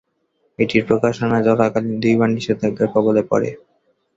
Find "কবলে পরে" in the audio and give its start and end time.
2.93-3.49